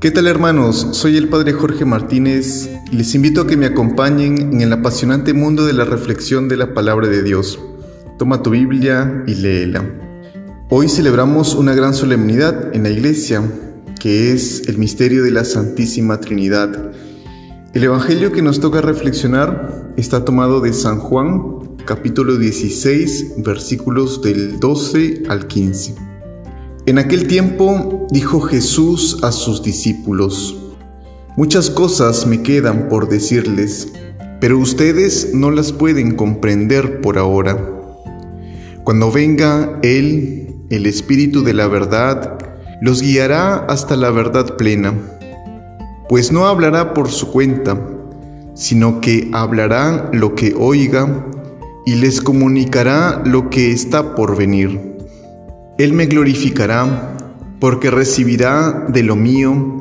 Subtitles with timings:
[0.00, 0.90] ¿Qué tal hermanos?
[0.92, 5.34] Soy el Padre Jorge Martínez y les invito a que me acompañen en el apasionante
[5.34, 7.58] mundo de la reflexión de la palabra de Dios.
[8.16, 9.84] Toma tu Biblia y léela.
[10.68, 13.42] Hoy celebramos una gran solemnidad en la iglesia,
[13.98, 16.92] que es el misterio de la Santísima Trinidad.
[17.74, 24.60] El Evangelio que nos toca reflexionar está tomado de San Juan, capítulo 16, versículos del
[24.60, 26.07] 12 al 15.
[26.88, 30.56] En aquel tiempo dijo Jesús a sus discípulos,
[31.36, 33.92] Muchas cosas me quedan por decirles,
[34.40, 37.58] pero ustedes no las pueden comprender por ahora.
[38.84, 42.38] Cuando venga Él, el Espíritu de la verdad,
[42.80, 44.94] los guiará hasta la verdad plena,
[46.08, 47.78] pues no hablará por su cuenta,
[48.54, 51.26] sino que hablará lo que oiga
[51.84, 54.97] y les comunicará lo que está por venir.
[55.78, 57.16] Él me glorificará
[57.60, 59.80] porque recibirá de lo mío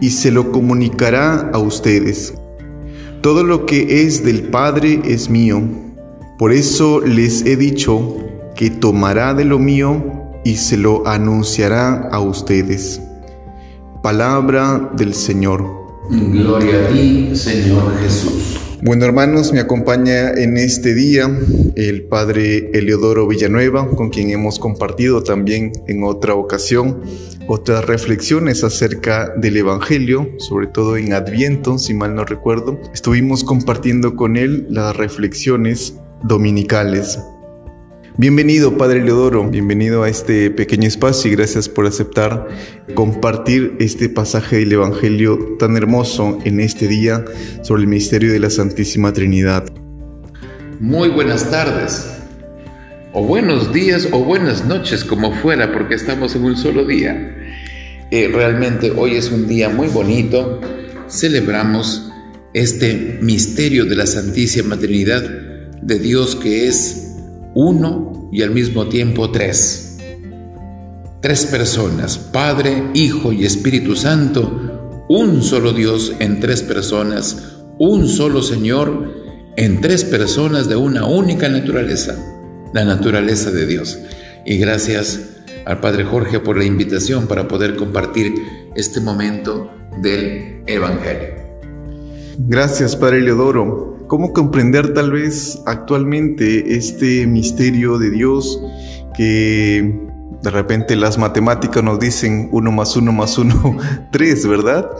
[0.00, 2.34] y se lo comunicará a ustedes.
[3.20, 5.62] Todo lo que es del Padre es mío.
[6.38, 8.16] Por eso les he dicho
[8.56, 10.02] que tomará de lo mío
[10.44, 13.00] y se lo anunciará a ustedes.
[14.02, 15.64] Palabra del Señor.
[16.10, 18.67] Gloria a ti, Señor Jesús.
[18.80, 21.28] Bueno hermanos, me acompaña en este día
[21.74, 27.02] el Padre Eleodoro Villanueva, con quien hemos compartido también en otra ocasión
[27.48, 32.78] otras reflexiones acerca del Evangelio, sobre todo en Adviento, si mal no recuerdo.
[32.92, 37.18] Estuvimos compartiendo con él las reflexiones dominicales.
[38.20, 42.48] Bienvenido, Padre Leodoro, bienvenido a este pequeño espacio y gracias por aceptar
[42.94, 47.24] compartir este pasaje del Evangelio tan hermoso en este día
[47.62, 49.66] sobre el misterio de la Santísima Trinidad.
[50.80, 52.10] Muy buenas tardes,
[53.12, 57.36] o buenos días o buenas noches, como fuera, porque estamos en un solo día.
[58.10, 60.60] Eh, realmente hoy es un día muy bonito,
[61.08, 62.10] celebramos
[62.52, 65.22] este misterio de la Santísima Trinidad
[65.82, 67.07] de Dios que es
[67.54, 69.98] uno y al mismo tiempo tres.
[71.20, 78.42] Tres personas, Padre, Hijo y Espíritu Santo, un solo Dios en tres personas, un solo
[78.42, 79.12] Señor
[79.56, 82.16] en tres personas de una única naturaleza,
[82.72, 83.98] la naturaleza de Dios.
[84.46, 85.20] Y gracias
[85.64, 88.34] al Padre Jorge por la invitación para poder compartir
[88.76, 89.70] este momento
[90.00, 91.34] del Evangelio.
[92.38, 93.87] Gracias, Padre Leodoro.
[94.08, 98.58] ¿Cómo comprender tal vez actualmente este misterio de Dios
[99.14, 100.08] que
[100.42, 103.76] de repente las matemáticas nos dicen uno más uno más uno,
[104.10, 104.90] tres, ¿verdad?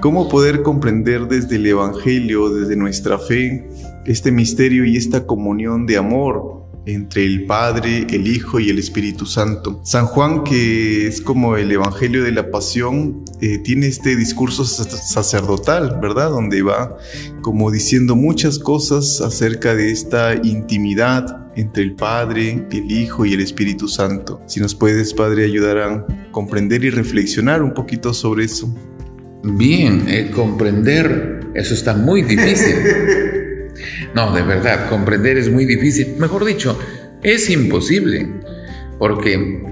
[0.00, 3.68] ¿Cómo poder comprender desde el Evangelio, desde nuestra fe,
[4.06, 9.26] este misterio y esta comunión de amor entre el Padre, el Hijo y el Espíritu
[9.26, 9.80] Santo.
[9.84, 15.98] San Juan, que es como el Evangelio de la Pasión, eh, tiene este discurso sacerdotal,
[16.00, 16.30] ¿verdad?
[16.30, 16.96] Donde va
[17.42, 23.40] como diciendo muchas cosas acerca de esta intimidad entre el Padre, el Hijo y el
[23.40, 24.42] Espíritu Santo.
[24.46, 28.72] Si nos puedes, Padre, ayudar a comprender y reflexionar un poquito sobre eso.
[29.42, 32.74] Bien, eh, comprender, eso está muy difícil.
[34.14, 36.14] No, de verdad, comprender es muy difícil.
[36.18, 36.78] Mejor dicho,
[37.22, 38.28] es imposible.
[38.98, 39.62] Porque,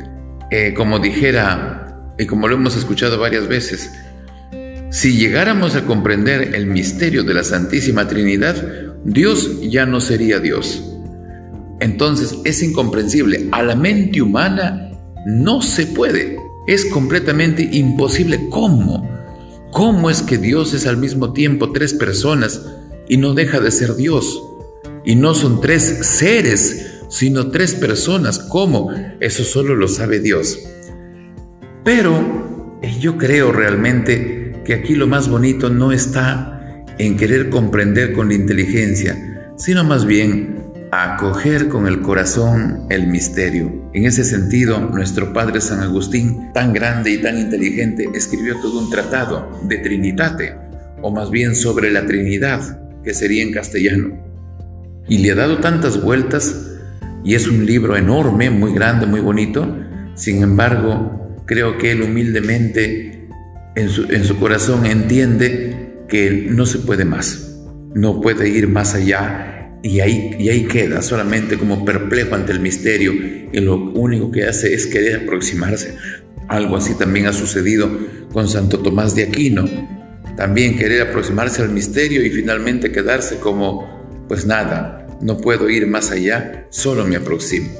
[0.51, 3.91] eh, como dijera, y como lo hemos escuchado varias veces,
[4.91, 8.57] si llegáramos a comprender el misterio de la Santísima Trinidad,
[9.05, 10.83] Dios ya no sería Dios.
[11.81, 13.49] Entonces es incomprensible.
[13.53, 14.91] A la mente humana
[15.25, 16.37] no se puede.
[16.67, 18.49] Es completamente imposible.
[18.51, 19.09] ¿Cómo?
[19.71, 22.61] ¿Cómo es que Dios es al mismo tiempo tres personas
[23.13, 24.43] y no deja de ser Dios.
[25.05, 28.39] Y no son tres seres, sino tres personas.
[28.39, 28.91] ¿Cómo?
[29.21, 30.59] Eso solo lo sabe Dios.
[31.85, 38.15] Pero eh, yo creo realmente que aquí lo más bonito no está en querer comprender
[38.15, 43.91] con la inteligencia, sino más bien acoger con el corazón el misterio.
[43.93, 48.89] En ese sentido, nuestro Padre San Agustín, tan grande y tan inteligente, escribió todo un
[48.89, 50.55] tratado de Trinitate,
[51.03, 54.19] o más bien sobre la Trinidad, que sería en castellano.
[55.09, 56.73] Y le ha dado tantas vueltas
[57.25, 59.77] y es un libro enorme, muy grande, muy bonito.
[60.15, 63.29] Sin embargo, creo que él humildemente
[63.75, 67.59] en su, en su corazón entiende que no se puede más,
[67.95, 69.53] no puede ir más allá
[69.83, 73.13] y ahí, y ahí queda solamente como perplejo ante el misterio
[73.53, 75.97] y lo único que hace es querer aproximarse.
[76.49, 77.91] Algo así también ha sucedido
[78.33, 79.65] con Santo Tomás de Aquino,
[80.37, 86.11] también querer aproximarse al misterio y finalmente quedarse como, pues nada, no puedo ir más
[86.11, 87.71] allá, solo me aproximo.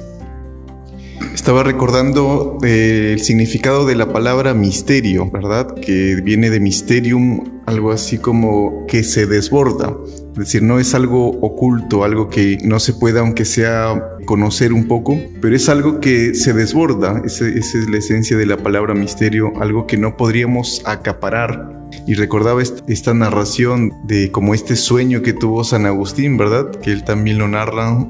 [1.33, 5.75] Estaba recordando el significado de la palabra misterio, ¿verdad?
[5.75, 9.97] Que viene de mysterium, algo así como que se desborda.
[10.33, 14.87] Es decir, no es algo oculto, algo que no se pueda, aunque sea conocer un
[14.87, 17.21] poco, pero es algo que se desborda.
[17.25, 22.61] Esa es la esencia de la palabra misterio, algo que no podríamos acaparar y recordaba
[22.61, 26.71] esta narración de como este sueño que tuvo San Agustín, ¿verdad?
[26.71, 28.05] Que él también lo narra,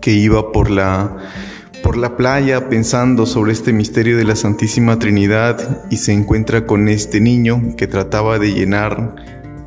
[0.00, 1.16] que iba por la,
[1.82, 6.88] por la playa pensando sobre este misterio de la Santísima Trinidad y se encuentra con
[6.88, 9.14] este niño que trataba de llenar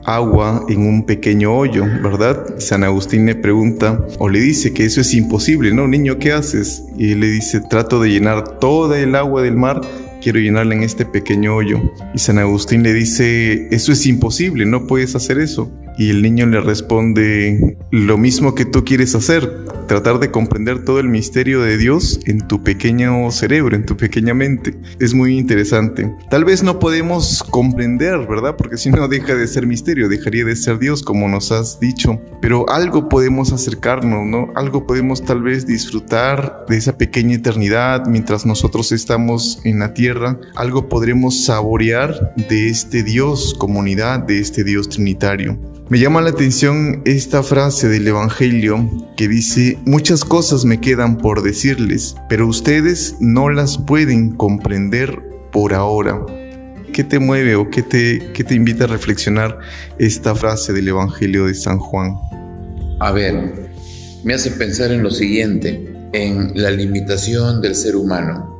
[0.03, 2.59] agua en un pequeño hoyo, ¿verdad?
[2.59, 5.87] San Agustín le pregunta o le dice que eso es imposible, ¿no?
[5.87, 6.85] Niño, ¿qué haces?
[6.97, 9.81] Y él le dice, trato de llenar toda el agua del mar
[10.21, 11.81] quiero llenarla en este pequeño hoyo.
[12.13, 15.71] Y San Agustín le dice, eso es imposible, no puedes hacer eso.
[15.97, 19.51] Y el niño le responde, lo mismo que tú quieres hacer,
[19.91, 24.33] tratar de comprender todo el misterio de Dios en tu pequeño cerebro, en tu pequeña
[24.33, 24.73] mente.
[25.01, 26.15] Es muy interesante.
[26.29, 28.55] Tal vez no podemos comprender, ¿verdad?
[28.55, 32.21] Porque si no deja de ser misterio, dejaría de ser Dios, como nos has dicho.
[32.41, 34.53] Pero algo podemos acercarnos, ¿no?
[34.55, 40.39] Algo podemos tal vez disfrutar de esa pequeña eternidad mientras nosotros estamos en la tierra.
[40.55, 45.59] Algo podremos saborear de este Dios comunidad, de este Dios trinitario.
[45.91, 51.43] Me llama la atención esta frase del Evangelio que dice, muchas cosas me quedan por
[51.43, 56.25] decirles, pero ustedes no las pueden comprender por ahora.
[56.93, 59.59] ¿Qué te mueve o qué te, qué te invita a reflexionar
[59.97, 62.15] esta frase del Evangelio de San Juan?
[62.99, 63.69] A ver,
[64.23, 68.59] me hace pensar en lo siguiente, en la limitación del ser humano.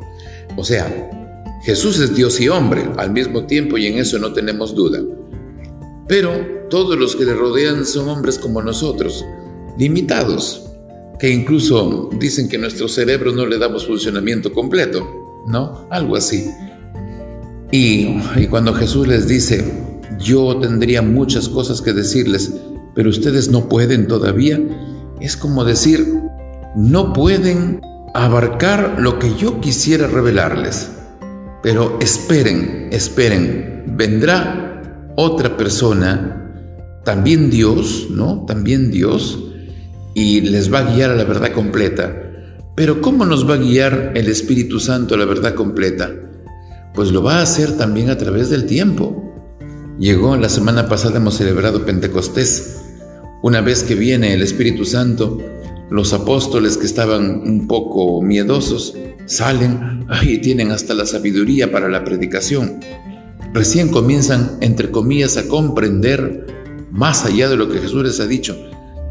[0.56, 0.88] O sea,
[1.64, 5.00] Jesús es Dios y hombre al mismo tiempo y en eso no tenemos duda.
[6.08, 9.26] Pero todos los que le rodean son hombres como nosotros,
[9.78, 10.71] limitados,
[11.22, 15.86] que incluso dicen que nuestro cerebro no le damos funcionamiento completo, ¿no?
[15.92, 16.50] Algo así.
[17.72, 19.72] Y, y cuando Jesús les dice,
[20.18, 22.52] yo tendría muchas cosas que decirles,
[22.96, 24.60] pero ustedes no pueden todavía,
[25.20, 26.12] es como decir,
[26.76, 27.82] no pueden
[28.16, 30.90] abarcar lo que yo quisiera revelarles.
[31.62, 36.52] Pero esperen, esperen, vendrá otra persona
[37.06, 38.44] también Dios, ¿no?
[38.48, 39.51] También Dios,
[40.14, 42.32] y les va a guiar a la verdad completa.
[42.76, 46.12] Pero ¿cómo nos va a guiar el Espíritu Santo a la verdad completa?
[46.94, 49.34] Pues lo va a hacer también a través del tiempo.
[50.00, 52.82] Llegó la semana pasada, hemos celebrado Pentecostés.
[53.44, 55.38] Una vez que viene el Espíritu Santo,
[55.90, 62.04] los apóstoles que estaban un poco miedosos salen y tienen hasta la sabiduría para la
[62.04, 62.80] predicación.
[63.54, 66.48] Recién comienzan, entre comillas, a comprender
[66.92, 68.58] más allá de lo que Jesús les ha dicho.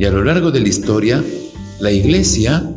[0.00, 1.22] Y a lo largo de la historia,
[1.78, 2.74] la iglesia,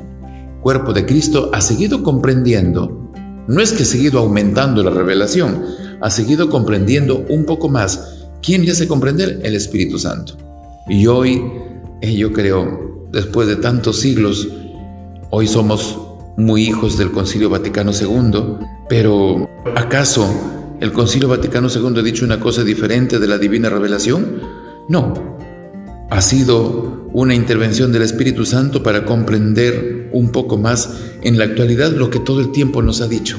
[0.59, 3.13] cuerpo de Cristo, ha seguido comprendiendo,
[3.47, 5.63] no es que ha seguido aumentando la revelación,
[6.01, 8.27] ha seguido comprendiendo un poco más.
[8.41, 9.39] ¿Quién le hace comprender?
[9.41, 10.33] El Espíritu Santo.
[10.89, 11.41] Y hoy,
[12.01, 14.49] eh, yo creo, después de tantos siglos,
[15.29, 15.97] hoy somos
[16.35, 18.57] muy hijos del Concilio Vaticano II,
[18.89, 20.27] pero ¿acaso
[20.81, 24.41] el Concilio Vaticano II ha dicho una cosa diferente de la divina revelación?
[24.89, 25.32] No,
[26.09, 30.89] ha sido una intervención del Espíritu Santo para comprender un poco más
[31.21, 33.37] en la actualidad lo que todo el tiempo nos ha dicho.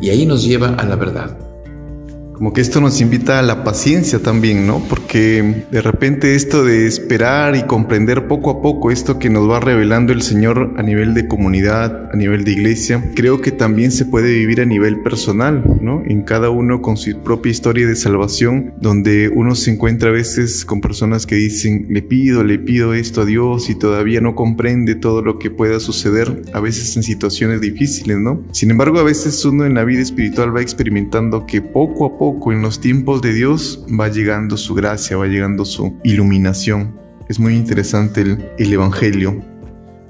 [0.00, 1.36] Y ahí nos lleva a la verdad.
[2.38, 4.80] Como que esto nos invita a la paciencia también, ¿no?
[4.88, 9.58] Porque de repente esto de esperar y comprender poco a poco esto que nos va
[9.58, 14.04] revelando el Señor a nivel de comunidad, a nivel de iglesia, creo que también se
[14.04, 15.64] puede vivir a nivel personal,
[16.06, 20.64] En cada uno con su propia historia de salvación, donde uno se encuentra a veces
[20.64, 24.94] con personas que dicen, le pido, le pido esto a Dios y todavía no comprende
[24.94, 28.42] todo lo que pueda suceder, a veces en situaciones difíciles, ¿no?
[28.52, 32.52] Sin embargo, a veces uno en la vida espiritual va experimentando que poco a poco
[32.52, 36.94] en los tiempos de Dios va llegando su gracia, va llegando su iluminación.
[37.28, 38.22] Es muy interesante
[38.58, 39.57] el Evangelio.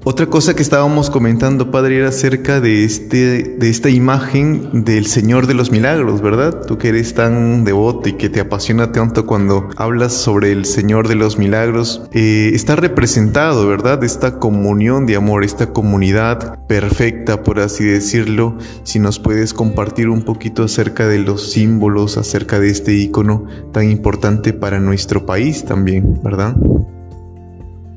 [0.05, 5.45] Otra cosa que estábamos comentando, Padre, era acerca de, este, de esta imagen del Señor
[5.45, 6.65] de los Milagros, ¿verdad?
[6.65, 11.09] Tú que eres tan devoto y que te apasiona tanto cuando hablas sobre el Señor
[11.09, 14.01] de los Milagros, eh, está representado, ¿verdad?
[14.05, 18.57] Esta comunión de amor, esta comunidad perfecta, por así decirlo.
[18.83, 23.91] Si nos puedes compartir un poquito acerca de los símbolos, acerca de este icono tan
[23.91, 26.55] importante para nuestro país también, ¿verdad?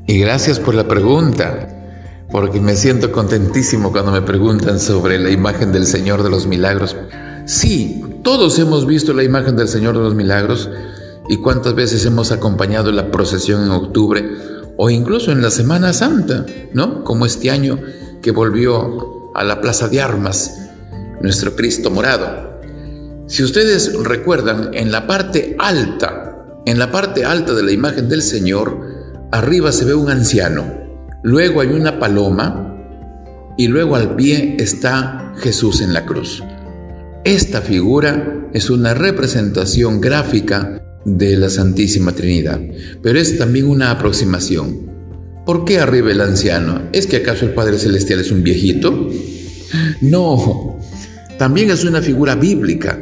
[0.09, 1.72] Y gracias por la pregunta
[2.33, 6.97] porque me siento contentísimo cuando me preguntan sobre la imagen del Señor de los Milagros.
[7.45, 10.71] Sí, todos hemos visto la imagen del Señor de los Milagros
[11.29, 14.25] y cuántas veces hemos acompañado la procesión en octubre
[14.79, 17.05] o incluso en la Semana Santa, ¿no?
[17.05, 17.79] Como este año
[18.23, 20.71] que volvió a la plaza de armas,
[21.21, 22.61] nuestro Cristo morado.
[23.27, 28.23] Si ustedes recuerdan, en la parte alta, en la parte alta de la imagen del
[28.23, 28.81] Señor,
[29.31, 30.82] arriba se ve un anciano,
[31.23, 32.69] luego hay una paloma
[33.57, 36.43] y luego al pie está Jesús en la cruz.
[37.25, 42.61] Esta figura es una representación gráfica de la Santísima Trinidad,
[43.03, 44.91] pero es también una aproximación.
[45.47, 46.89] ¿Por qué arriba el anciano?
[46.93, 49.09] ¿Es que acaso el Padre Celestial es un viejito?
[50.01, 50.79] No,
[51.39, 52.99] también es una figura bíblica.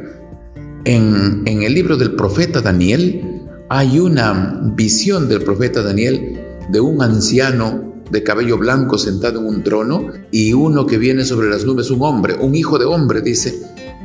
[0.85, 3.23] En, el libro del profeta Daniel
[3.69, 9.63] hay una visión del profeta Daniel de un anciano de cabello blanco sentado en un
[9.63, 13.55] trono y uno que viene sobre las nubes, un hombre, un hijo de hombre, dice,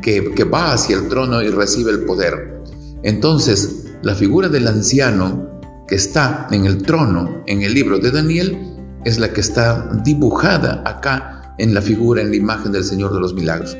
[0.02, 2.62] que, que va hacia el trono y recibe el poder.
[3.04, 8.58] Entonces, la figura del anciano que está en el trono en el libro de Daniel
[9.04, 13.20] es la que está dibujada acá en la figura, en la imagen del Señor de
[13.20, 13.78] los Milagros.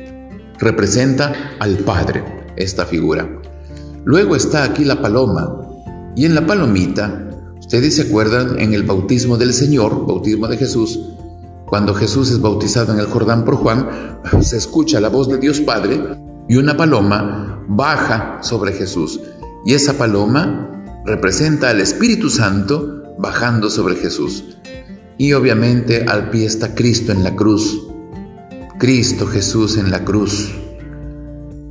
[0.58, 2.24] Representa al Padre
[2.56, 3.28] esta figura.
[4.04, 5.60] Luego está aquí la paloma
[6.14, 7.25] y en la palomita
[7.66, 11.00] Ustedes se acuerdan en el bautismo del Señor, bautismo de Jesús,
[11.66, 13.88] cuando Jesús es bautizado en el Jordán por Juan,
[14.40, 16.00] se escucha la voz de Dios Padre
[16.48, 19.20] y una paloma baja sobre Jesús.
[19.64, 24.44] Y esa paloma representa al Espíritu Santo bajando sobre Jesús.
[25.18, 27.84] Y obviamente al pie está Cristo en la cruz.
[28.78, 30.54] Cristo Jesús en la cruz.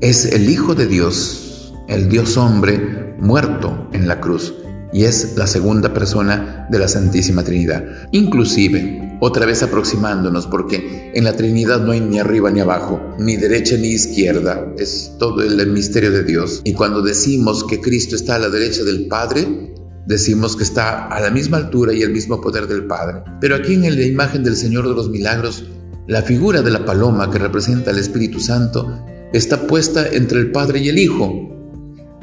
[0.01, 4.53] Es el Hijo de Dios, el Dios hombre muerto en la cruz
[4.93, 7.83] y es la segunda persona de la Santísima Trinidad.
[8.11, 13.37] Inclusive, otra vez aproximándonos, porque en la Trinidad no hay ni arriba ni abajo, ni
[13.37, 16.61] derecha ni izquierda, es todo el misterio de Dios.
[16.63, 19.73] Y cuando decimos que Cristo está a la derecha del Padre,
[20.05, 23.23] decimos que está a la misma altura y el mismo poder del Padre.
[23.41, 25.65] Pero aquí en la imagen del Señor de los Milagros,
[26.07, 30.79] la figura de la paloma que representa al Espíritu Santo está puesta entre el Padre
[30.79, 31.31] y el Hijo.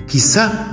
[0.07, 0.72] Quizá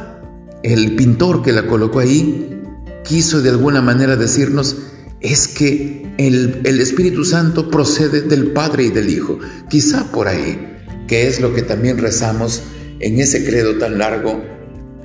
[0.63, 2.61] el pintor que la colocó ahí
[3.03, 4.77] quiso de alguna manera decirnos
[5.21, 9.39] es que el, Espíritu Santo procede del Padre y del Hijo.
[9.69, 12.63] Quizá por ahí, que es lo que también rezamos
[12.99, 14.43] en ese credo tan largo,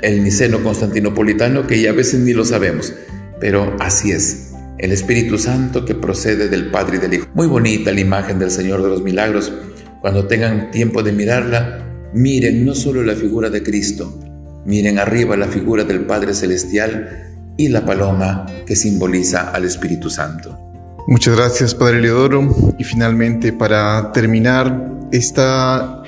[0.02, 2.92] el niceno constantinopolitano, que ya a veces ni lo sabemos,
[3.40, 4.50] pero así es.
[4.78, 7.28] El Espíritu Santo que procede del Padre y del Hijo.
[7.34, 9.52] Muy bonita la imagen del Señor de los Milagros.
[10.00, 14.18] Cuando tengan tiempo de mirarla, miren no solo la figura de Cristo,
[14.64, 20.58] Miren arriba la figura del Padre Celestial y la paloma que simboliza al Espíritu Santo.
[21.06, 22.48] Muchas gracias, Padre Leodoro.
[22.78, 26.02] Y finalmente, para terminar esta,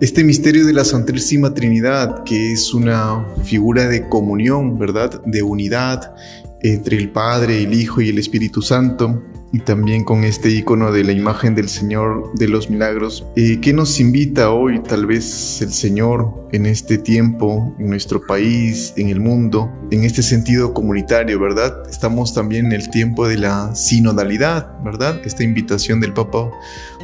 [0.00, 5.20] este misterio de la Santísima Trinidad, que es una figura de comunión, ¿verdad?
[5.26, 6.14] De unidad
[6.62, 11.04] entre el Padre, el Hijo y el Espíritu Santo, y también con este icono de
[11.04, 13.26] la imagen del Señor de los Milagros.
[13.36, 18.92] Eh, ¿Qué nos invita hoy tal vez el Señor en este tiempo, en nuestro país,
[18.96, 21.82] en el mundo, en este sentido comunitario, verdad?
[21.90, 25.20] Estamos también en el tiempo de la sinodalidad, ¿verdad?
[25.24, 26.50] Esta invitación del Papa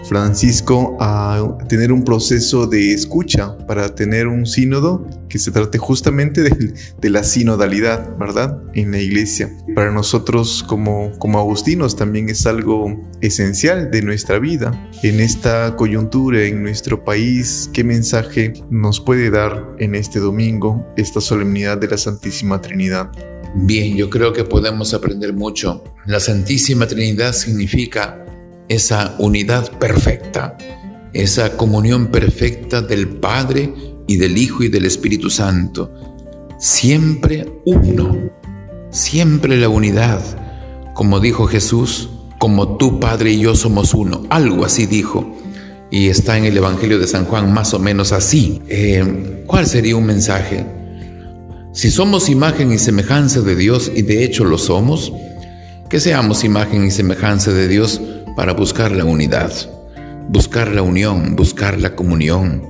[0.04, 6.42] Francisco a tener un proceso de escucha para tener un sínodo que se trate justamente
[6.42, 8.60] de, la sinodalidad, ¿verdad?
[8.74, 9.50] En la iglesia.
[9.74, 14.88] Para nosotros como, como agustinos también es algo esencial de nuestra vida.
[15.02, 21.20] En esta coyuntura, en nuestro país, ¿qué mensaje nos puede dar en este domingo esta
[21.20, 23.10] solemnidad de la Santísima Trinidad?
[23.54, 25.82] Bien, yo creo que podemos aprender mucho.
[26.04, 28.25] La Santísima Trinidad significa
[28.68, 30.56] esa unidad perfecta,
[31.12, 33.72] esa comunión perfecta del Padre
[34.06, 35.92] y del Hijo y del Espíritu Santo.
[36.58, 38.30] Siempre uno,
[38.90, 40.22] siempre la unidad.
[40.94, 44.24] Como dijo Jesús, como tú, Padre, y yo somos uno.
[44.30, 45.34] Algo así dijo.
[45.90, 48.62] Y está en el Evangelio de San Juan más o menos así.
[48.68, 50.66] Eh, ¿Cuál sería un mensaje?
[51.72, 55.12] Si somos imagen y semejanza de Dios, y de hecho lo somos,
[55.90, 58.00] que seamos imagen y semejanza de Dios
[58.36, 59.50] para buscar la unidad,
[60.28, 62.62] buscar la unión, buscar la comunión,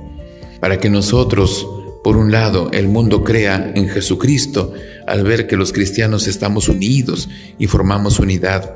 [0.61, 1.67] para que nosotros,
[2.03, 4.73] por un lado, el mundo crea en Jesucristo
[5.05, 8.75] al ver que los cristianos estamos unidos y formamos unidad,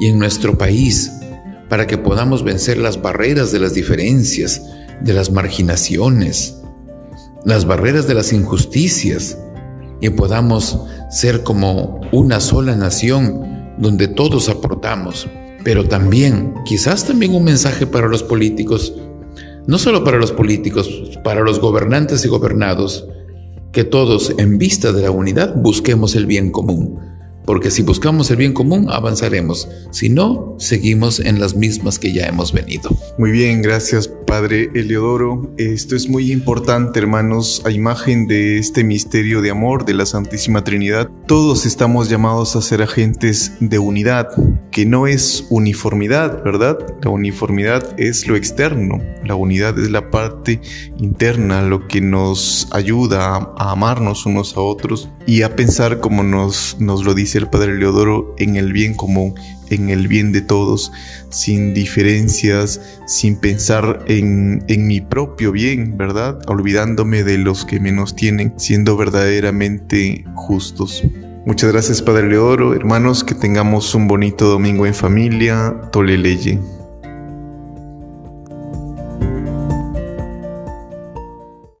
[0.00, 1.12] y en nuestro país,
[1.68, 4.62] para que podamos vencer las barreras de las diferencias,
[5.02, 6.56] de las marginaciones,
[7.44, 9.36] las barreras de las injusticias,
[10.00, 10.80] y podamos
[11.10, 15.28] ser como una sola nación donde todos aportamos
[15.64, 18.94] pero también, quizás también un mensaje para los políticos,
[19.66, 20.88] no solo para los políticos,
[21.22, 23.06] para los gobernantes y gobernados,
[23.72, 26.98] que todos en vista de la unidad busquemos el bien común,
[27.44, 32.26] porque si buscamos el bien común avanzaremos, si no, seguimos en las mismas que ya
[32.26, 32.90] hemos venido.
[33.18, 35.52] Muy bien, gracias Padre Eleodoro.
[35.56, 40.62] Esto es muy importante, hermanos, a imagen de este misterio de amor de la Santísima
[40.62, 41.10] Trinidad.
[41.26, 44.28] Todos estamos llamados a ser agentes de unidad,
[44.70, 46.78] que no es uniformidad, ¿verdad?
[47.02, 50.60] La uniformidad es lo externo, la unidad es la parte
[50.98, 56.76] interna, lo que nos ayuda a, amarnos unos a otros y a pensar como nos,
[56.78, 59.34] nos lo dice el Padre Leodoro en el bien común,
[59.70, 60.92] en el bien de todos,
[61.28, 66.38] sin diferencias, sin pensar en, en, mi propio bien, ¿verdad?
[66.48, 71.02] Olvidándome de los que menos tienen, siendo verdaderamente justos.
[71.46, 76.79] Muchas gracias Padre Leodoro, hermanos, que tengamos un bonito domingo en familia, Toleleye.